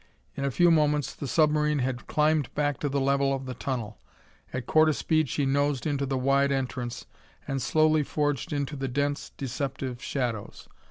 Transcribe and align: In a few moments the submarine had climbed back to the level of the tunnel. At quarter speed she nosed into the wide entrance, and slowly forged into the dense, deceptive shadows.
In 0.35 0.43
a 0.43 0.49
few 0.49 0.71
moments 0.71 1.13
the 1.13 1.27
submarine 1.27 1.77
had 1.77 2.07
climbed 2.07 2.51
back 2.55 2.79
to 2.79 2.89
the 2.89 2.99
level 2.99 3.35
of 3.35 3.45
the 3.45 3.53
tunnel. 3.53 3.99
At 4.51 4.65
quarter 4.65 4.93
speed 4.93 5.29
she 5.29 5.45
nosed 5.45 5.85
into 5.85 6.07
the 6.07 6.17
wide 6.17 6.51
entrance, 6.51 7.05
and 7.47 7.61
slowly 7.61 8.01
forged 8.01 8.51
into 8.51 8.75
the 8.75 8.87
dense, 8.87 9.29
deceptive 9.37 10.01
shadows. 10.01 10.67